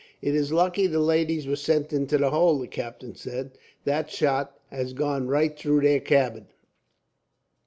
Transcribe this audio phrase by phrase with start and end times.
[0.19, 3.59] "It is lucky the ladies were sent into the hold," the captain said.
[3.83, 6.47] "That shot has gone right through their cabin.